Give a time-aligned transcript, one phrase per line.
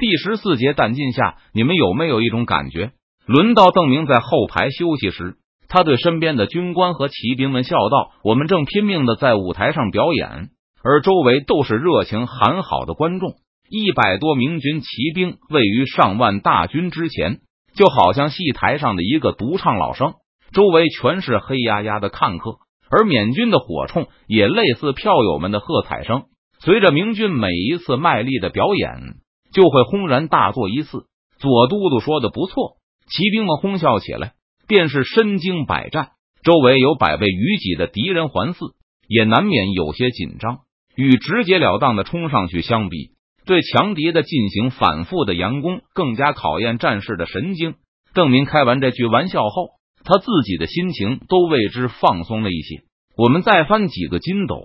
[0.00, 2.92] 第十四节弹尽下，你们有没有一种感觉？
[3.26, 5.34] 轮到邓明在后排休息时，
[5.68, 10.48] 他对身边的军官和骑兵们笑道：“我们正拼命的在舞台上表演，
[10.82, 13.34] 而周围都是热情喊好的观众。
[13.68, 17.40] 一百多名军骑兵位于上万大军之前，
[17.74, 20.14] 就好像戏台上的一个独唱老生，
[20.54, 22.52] 周围全是黑压压的看客。
[22.90, 26.22] 而缅军的火铳也类似票友们的喝彩声。
[26.58, 29.16] 随着明军每一次卖力的表演，
[29.52, 31.06] 就会轰然大作一次。”
[31.38, 32.76] 左都督说的不错。
[33.08, 34.34] 骑兵们哄笑起来，
[34.68, 36.10] 便是身经百战，
[36.44, 38.74] 周围有百倍于己的敌人环伺，
[39.08, 40.58] 也难免有些紧张。
[40.94, 43.12] 与直截了当的冲上去相比，
[43.46, 47.74] 对强敌的进行反复的佯攻，更加考验战士的神经。
[48.12, 49.70] 邓明开完这句玩笑后，
[50.04, 52.82] 他自己的心情都为之放松了一些。
[53.16, 54.62] 我们再翻几个筋斗，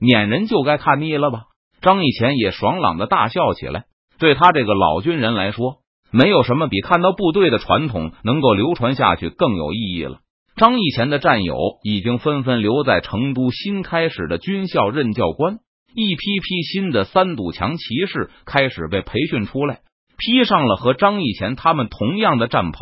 [0.00, 1.44] 撵人就该看腻了吧？
[1.80, 3.84] 张义前也爽朗的大笑起来。
[4.18, 5.78] 对他这个老军人来说。
[6.10, 10.20] 没有什么比看到部队的传统能够流传下去更有意义了。
[10.56, 15.58] 张义前的战友已经纷纷留在成都新开始的军校任教官，
[15.94, 19.80] 一批批新的三堵墙骑士开始被培训出来，
[20.16, 22.80] 披上了和张义前他们同样的战袍，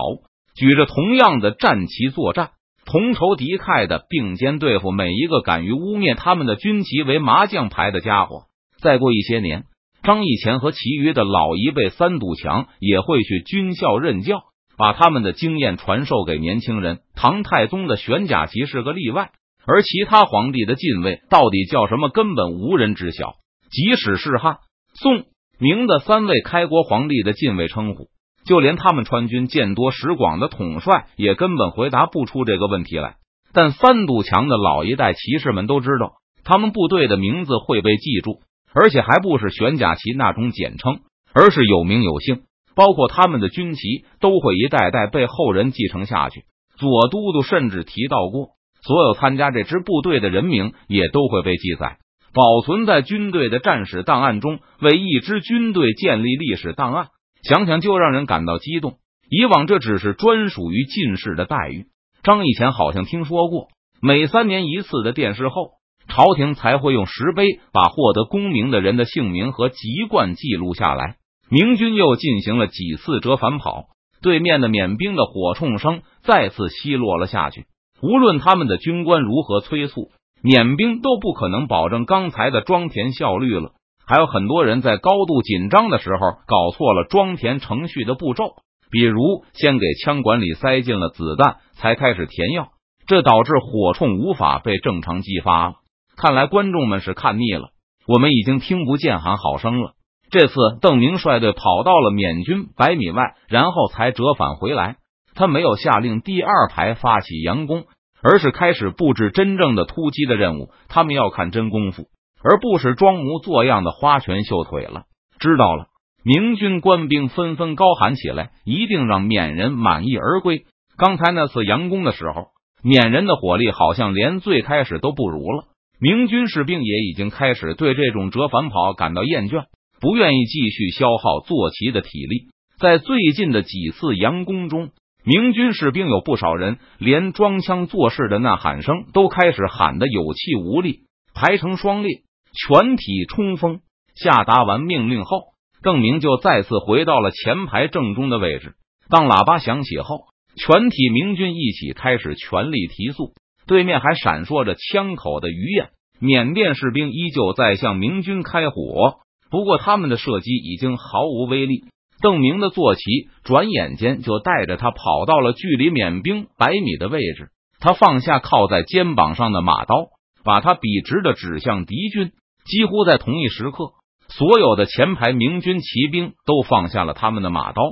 [0.55, 2.51] 举着同样的战旗作战，
[2.84, 8.45] 同仇敌忾的并肩对付每一个敢于污蔑他们的军旗为麻将牌的家伙。
[8.81, 9.64] 再过一些年。
[10.07, 14.45] 张义前和其余的老一辈三堵墙也会去军校任教，
[14.79, 17.01] 把他们的经验传授给年轻人。
[17.17, 19.33] 唐太宗的玄甲旗是个例外，
[19.67, 23.35] 而其他皇帝的禁卫到底叫什么，根本无人知晓。
[23.69, 24.59] 即使是汉、
[24.95, 25.25] 宋、
[25.59, 28.07] 明的三位开国皇帝的禁卫称呼，
[28.47, 33.17] 就连他们川军见多识广的统帅也根本回答不出这个问题来。
[33.53, 36.13] 但三堵墙的老一代骑士们都知道，
[36.45, 38.39] 他们部队的名字会被记住。
[38.79, 41.01] 而且还不是玄甲旗那种简称，
[41.33, 42.43] 而是有名有姓，
[42.75, 46.43] 包括他们的军旗都会一代代被后人继承下去。
[46.77, 48.51] 左都督甚至提到过，
[48.83, 51.97] 所有参加这支部队的人名也都会被记载，
[52.35, 57.09] 保存在军队的战史档案中，为一支军队建立历史档案。
[57.48, 58.98] 想想就让人感到激动。
[59.31, 61.86] 以往这只是专属于进士的待遇。
[62.23, 63.69] 张以前好像听说过，
[64.03, 65.76] 每三年一次的殿试后。
[66.08, 71.17] 朝廷才会用石碑把获得功名的人的姓名和籍贯记录下来。
[71.50, 73.84] 明军又进行了几次折返跑，
[74.22, 77.67] 对面的缅兵的火铳声再次奚落了下去。
[78.02, 80.11] 无论他们的军官如何催促，
[80.42, 83.73] 缅兵都不可能保证刚才的装填效率了。
[84.06, 88.55] 还有很多人在高度紧张的时候搞错了装填程序的步骤，
[88.90, 92.68] 比如先给枪管里塞进了子弹，才开始填药，
[93.06, 95.74] 这导致火铳无法被正常激发了。
[96.17, 97.69] 看来观众们是看腻了，
[98.09, 99.93] 我们已经听不见喊好声了。
[100.31, 104.97] 这次邓明率队跑到了缅军百米外，然后才折返回来。
[105.35, 107.85] 他没有下令第二排发起佯攻，
[108.23, 110.71] 而是开始布置真正的突击的任务。
[110.89, 112.07] 他们要看真功夫，
[112.43, 115.03] 而不是装模作样的花拳绣腿了。
[115.39, 115.89] 知道了，
[116.25, 120.65] 明军官兵纷纷高喊起来：“一定让缅人满意而归！”
[120.97, 122.47] 刚才那次佯攻的时候，
[122.83, 125.67] 缅人的火力好像连最开始都不如了。
[125.98, 129.64] 明军士兵也已经开始对这种折返跑感到厌倦，
[129.99, 132.49] 不愿意继续消耗坐骑的体力。
[132.79, 134.90] 在最近的几次佯攻中，
[135.25, 141.00] 明军士兵有不少人连装腔作势的呐喊声都开始喊得有气无力，
[141.35, 142.20] 排成双列，
[142.52, 143.81] 全体冲锋。
[144.14, 148.75] 下达完命令后，邓明就再次回到了前排正中的位置。
[149.08, 150.26] 当喇叭响起后，
[150.56, 153.32] 全体明军一起开始全力提速。
[153.67, 155.91] 对面还闪烁着枪口的鱼焰，
[156.21, 159.17] 缅甸士兵依旧在向明军开火，
[159.50, 161.85] 不过他们的射击已经毫无威力。
[162.23, 163.03] 邓明的坐骑
[163.44, 170.06] 转眼间就带着他跑到了距离缅兵百米的位置，他放下靠在肩膀上的马刀，
[170.43, 172.33] 把他笔直的指向敌军。
[172.65, 173.93] 几乎在同一时刻，
[174.29, 177.83] 所有的前排明军骑兵都放下了他们的马刀，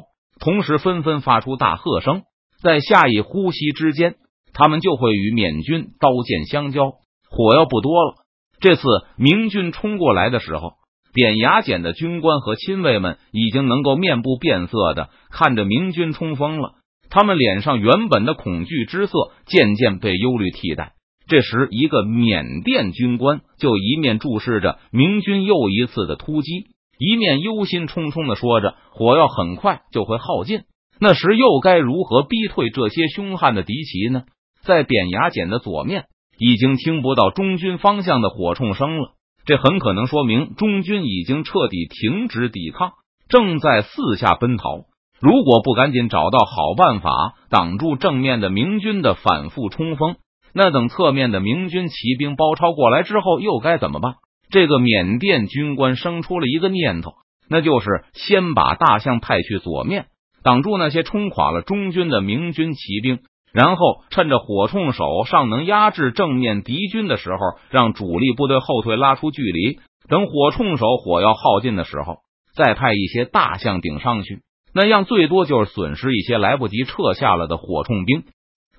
[0.40, 2.22] 同时纷纷发出大喝声，
[2.62, 4.16] 在下一呼吸之间。
[4.54, 6.92] 他们就会与缅军刀剑相交，
[7.28, 8.14] 火药不多了。
[8.60, 8.82] 这次
[9.18, 10.74] 明军冲过来的时候，
[11.12, 16.76] 扁牙简的军官和亲卫们已经能够面不变色的看着明军冲锋了。
[17.10, 19.12] 他们脸上原本的恐惧之色
[19.46, 20.92] 渐渐被忧虑替代。
[21.26, 26.66] 这时，一个缅甸军官就一面注视着明军又一次的突击，
[26.98, 30.62] 一面忧心忡忡的说着：“火药很快就会耗尽，
[31.00, 34.24] 那时又该如何逼退这些凶悍的敌骑呢？”
[34.64, 36.06] 在扁牙简的左面，
[36.38, 39.12] 已经听不到中军方向的火铳声了。
[39.44, 42.92] 这很可能说明中军已经彻底停止抵抗。
[43.28, 44.84] 正在四下奔逃。
[45.20, 50.16] 如果不赶紧找到好办法挡住正面的明军的反复冲锋，
[50.52, 54.16] 那等侧面的明军骑兵包抄过来之后，又该怎么办？
[54.50, 57.12] 这个缅甸军官生出了一个念头，
[57.48, 60.06] 那就是先把大象派去左面，
[60.42, 63.20] 挡住那些冲垮了中军的明军骑兵，
[63.54, 67.38] 然后趁着火铳手尚能压制正面敌军的时候，
[67.70, 69.78] 让主力部队后退，拉出距离。
[70.08, 72.16] 等火铳手火药耗尽的时候，
[72.56, 74.40] 再派一些大象顶上去，
[74.74, 78.24] 那样最多就是损失一些来不及撤下了的火铳兵。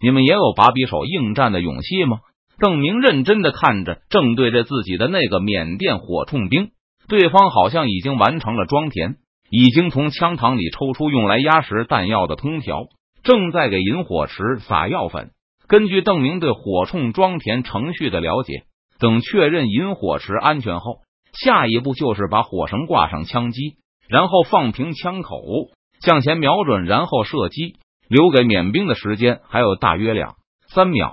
[0.01, 2.19] 你们也有把匕首应战的勇气吗？
[2.59, 6.71] 邓明认真的看着正对着自己的那个缅甸火铳兵，
[7.07, 9.15] 对方好像已经完成了装填，
[9.49, 12.87] 已经从枪膛里抽出用来压实弹药的通条，
[13.25, 15.31] 正在给引火池撒药粉。
[15.67, 18.65] 根据邓明对火铳装填程序的了解，
[18.99, 20.99] 等确认引火池安全后，
[21.33, 23.77] 下一步就是把火绳挂上枪机，
[24.07, 25.41] 然后放平枪口，
[25.99, 27.77] 向前瞄准，然后射击。
[28.07, 30.35] 留给缅兵的时间还有大约两
[30.67, 31.11] 三秒。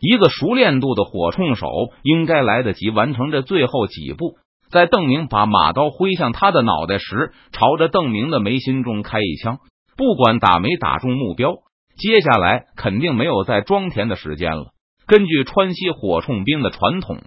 [0.00, 1.66] 一个熟练度的火铳手
[2.04, 4.36] 应该来得及完成这最后几步。
[4.70, 9.58] 在邓明把马刀挥向他的脑袋时，朝着邓明的眉心中开一枪，
[9.96, 11.54] 不管打没打中目标，
[11.96, 14.72] 接下来肯定没有再装填的时间了。
[15.06, 17.18] 根据川西火铳兵的传统，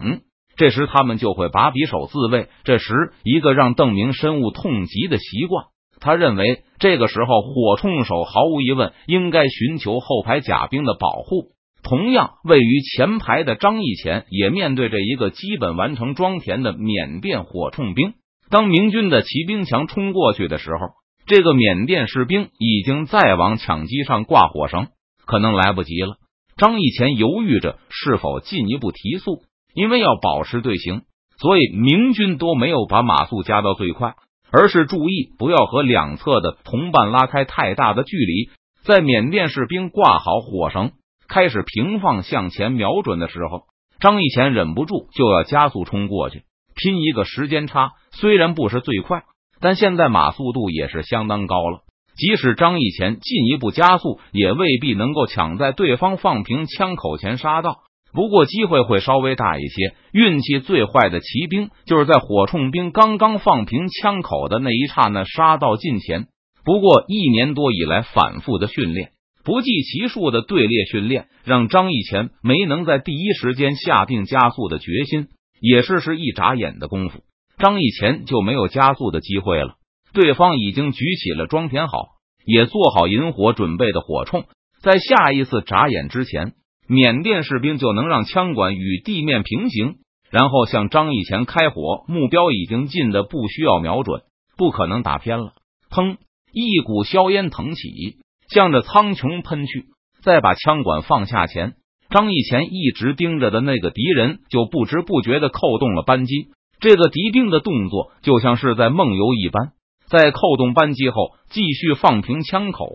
[0.56, 2.48] 这时他们就会把匕首自卫。
[2.64, 2.94] 这时，
[3.24, 5.66] 一个让邓明深恶痛疾的习惯，
[6.00, 11.54] 他认为这个时候火铳手毫无疑问应该寻求后排甲兵的保护。
[11.84, 18.14] 同样位于前排的张义前也面对着一个基本完成装填的缅甸火铳兵。
[18.50, 20.78] 当明军的骑兵墙冲过去的时候，
[21.26, 24.88] 这个缅甸士兵已经在往抢机上挂火绳，
[25.26, 26.18] 可能来不及了。
[26.58, 29.42] 张义前犹豫着是否进一步提速，
[29.74, 31.02] 因为要保持队形，
[31.38, 34.16] 所以明军都没有把马速加到最快，
[34.52, 38.50] 而是注意不要和两侧的同伴拉开太大的距离。
[38.84, 40.92] 在缅甸士兵挂好火绳。
[41.26, 43.64] 开始平放向前瞄准的时候，
[44.00, 46.44] 张义前忍不住就要加速冲过去，
[46.76, 47.92] 拼一个时间差。
[48.12, 49.24] 虽然不是最快，
[49.64, 51.80] 但现在马速度也是相当高了。
[52.18, 57.78] 即使张义前进一步加速，也未必能够抢在对方放平枪口前杀到。
[58.12, 59.96] 不过机会会稍微大一些。
[60.12, 66.28] 运气最坏的骑兵就是在火铳兵刚刚放平枪口的那一刹那杀到近前。
[66.66, 69.12] 不过一年多以来反复的训练。
[69.46, 75.30] 不计其数的队列训练，让张义前没能在第一时间下定加速的决心。
[75.60, 77.22] 也是是一眨眼的功夫，
[77.58, 79.76] 张义前就没有加速的机会了。
[80.14, 82.08] 对方已经举起了装填好、
[82.46, 84.46] 也做好引火准备的火铳，
[84.82, 86.54] 在下一次眨眼之前，
[86.88, 89.96] 缅甸士兵就能让枪管与地面平行，
[90.30, 92.06] 然后向张义前开火。
[92.08, 94.22] 目标已经近的不需要瞄准，
[94.58, 95.54] 不可能打偏了。
[95.90, 96.18] 砰！
[96.52, 98.18] 一股硝烟腾起。
[98.50, 99.86] 向着苍穹喷去，
[100.22, 101.74] 再把枪管放下前，
[102.10, 106.50] 张义前一直盯着的那个敌人就不知不觉的扣动了扳机。
[106.84, 109.72] 这个敌兵的动作就像是在梦游一般，
[110.06, 112.90] 在扣动扳机后，继续放平枪口，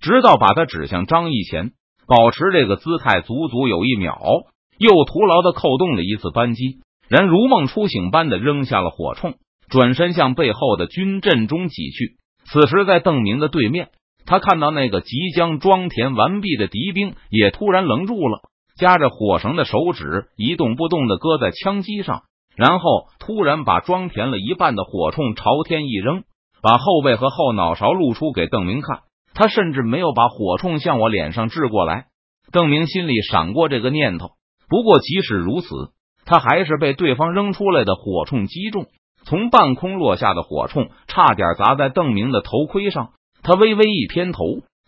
[0.00, 1.70] 直到把它指向张义前。
[2.08, 4.20] 保持这个姿态足足有一秒，
[4.78, 9.34] 又徒劳的扣动了一次扳机，然如梦初醒般的扔下了火铳，
[9.68, 12.16] 转身向背后的军阵中挤去。
[12.46, 13.90] 此时，在邓明的对面。
[14.26, 18.40] 他看到那个即将装填完毕的敌兵，也突然愣住了，
[18.76, 22.24] 夹着火绳的手指一动不动的搁在枪机上，
[22.56, 26.24] 然后突然把装填了一半的火铳朝天一扔，
[26.62, 29.00] 把后背和后脑勺露出给邓明看。
[29.32, 32.06] 他甚至没有把火铳向我脸上掷过来。
[32.52, 34.32] 邓明心里闪过这个念头，
[34.68, 35.68] 不过即使如此，
[36.26, 38.86] 他还是被对方扔出来的火铳击中，
[39.24, 43.10] 从半空落下的火铳差点砸在邓明的头盔上。
[43.42, 44.42] 他微微一偏头，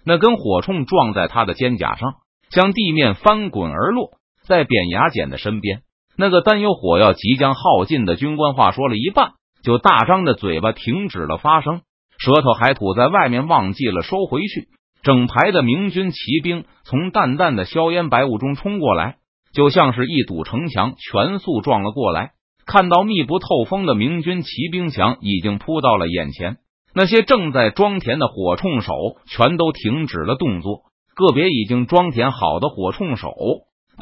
[0.04, 2.14] 那根火铳撞在他的肩胛上，
[2.50, 4.10] 向地面翻滚而落。
[4.42, 5.82] 在扁牙简的身边，
[6.22, 9.32] 那个担忧火药即将耗尽的军官话说了一半，
[9.64, 11.80] 就大张着嘴巴停止了发声，
[12.16, 14.68] 舌头还吐在外面，忘记了收回去。
[15.02, 19.16] 整排的明军骑兵从淡淡的硝烟白雾中冲过来，
[19.52, 22.30] 就像是一堵城墙全速撞了过来。
[22.66, 26.58] 看到密不透风的明军骑兵墙已经扑到了眼前。
[26.94, 28.92] 那些正在装填的火铳手
[29.26, 30.82] 全都停止了动作，
[31.16, 33.34] 个别已经装填好的火铳手，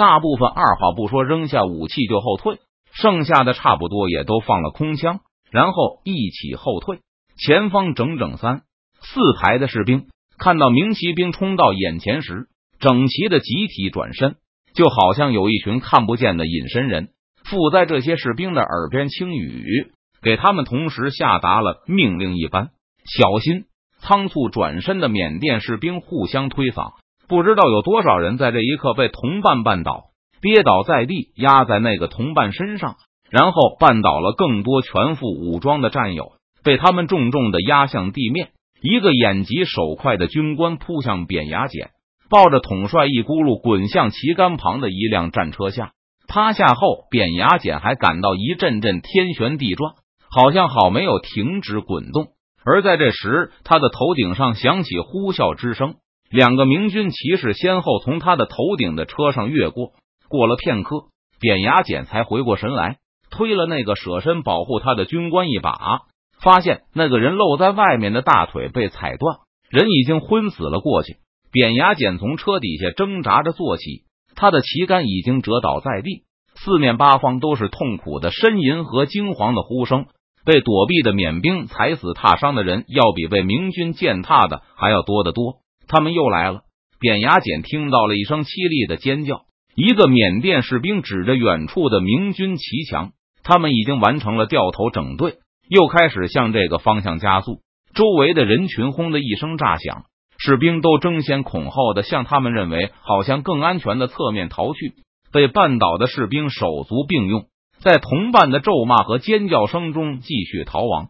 [0.00, 2.56] 大部分二话不说扔下武器就后退，
[2.90, 7.00] 剩下的差不多也都放了空枪，然后一起后退。
[7.36, 8.62] 前方整整三
[9.02, 10.06] 四排的士兵
[10.38, 14.36] 看到明骑兵冲到眼前时，整齐的集体转身，
[14.72, 17.10] 就好像有一群看不见的隐身人
[17.44, 19.92] 附在这些士兵的耳边轻语，
[20.22, 22.70] 给他们同时下达了命令一般。
[23.04, 23.66] 小心！
[23.98, 26.94] 仓促转身的缅甸士兵互相推搡，
[27.30, 30.06] 不知道有多少人在这一刻被同伴绊倒，
[30.42, 32.96] 跌倒在地，压在那个同伴身上，
[33.30, 36.32] 然后绊倒了更多全副武装的战友，
[36.64, 38.48] 被他们重重的压向地面。
[38.82, 41.90] 一个眼疾手快的军官扑向扁牙简，
[42.28, 45.92] 抱着统帅一咕噜滚向旗杆旁的一辆战车下。
[46.26, 49.92] 趴下后，扁牙简还感到一阵阵天旋地转，
[50.34, 52.26] 好像好没有停止滚动。
[52.64, 55.94] 而在这时，他的头顶上响起呼啸之声，
[56.30, 59.90] 两个明军骑士先后从他的头顶的车上越过。
[60.28, 61.06] 过了片刻，
[61.40, 62.98] 扁牙简才回过神来，
[63.30, 66.02] 推了那个舍身保护他的军官一把，
[66.40, 69.38] 发现那个人露在外面的大腿被踩断，
[69.70, 71.16] 人已经昏死了过去。
[71.50, 74.04] 扁牙简从车底下挣扎着坐起，
[74.36, 76.22] 他的旗杆已经折倒在地，
[76.54, 80.06] 四面八方都是痛苦的呻吟和惊惶的呼声。
[80.44, 85.56] 被躲避的缅兵踩死踏伤的人，要比被明军践踏的还要多得多。
[85.90, 86.60] 他们又来了！
[87.00, 89.42] 扁牙简听到了一声凄厉的尖叫，
[89.74, 93.10] 一个缅甸士兵指着远处的明军骑墙，
[93.42, 97.60] 他们已经完成了掉头整队，又开始向这个方向加速。
[97.92, 100.04] 周围的人群轰的一声炸响，
[100.38, 104.94] 士兵都争先恐后的向他们认为好像更安全的侧面逃去。
[105.32, 107.46] 被绊倒的士兵手足并用。
[107.78, 111.08] 在同伴的咒骂和尖叫声中继续逃亡。